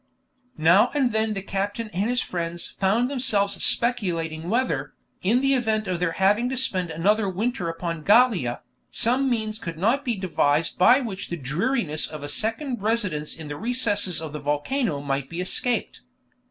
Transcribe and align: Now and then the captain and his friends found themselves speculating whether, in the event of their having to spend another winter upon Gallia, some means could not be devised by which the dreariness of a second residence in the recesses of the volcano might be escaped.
Now 0.57 0.89
and 0.95 1.11
then 1.11 1.35
the 1.35 1.43
captain 1.43 1.89
and 1.91 2.09
his 2.09 2.21
friends 2.21 2.65
found 2.65 3.07
themselves 3.07 3.63
speculating 3.63 4.49
whether, 4.49 4.93
in 5.21 5.41
the 5.41 5.53
event 5.53 5.87
of 5.87 5.99
their 5.99 6.13
having 6.13 6.49
to 6.49 6.57
spend 6.57 6.89
another 6.89 7.29
winter 7.29 7.69
upon 7.69 8.01
Gallia, 8.01 8.61
some 8.89 9.29
means 9.29 9.59
could 9.59 9.77
not 9.77 10.03
be 10.03 10.15
devised 10.15 10.79
by 10.79 11.01
which 11.01 11.29
the 11.29 11.37
dreariness 11.37 12.07
of 12.07 12.23
a 12.23 12.27
second 12.29 12.81
residence 12.81 13.35
in 13.35 13.47
the 13.47 13.55
recesses 13.57 14.19
of 14.19 14.33
the 14.33 14.39
volcano 14.39 15.01
might 15.01 15.29
be 15.29 15.39
escaped. 15.39 16.01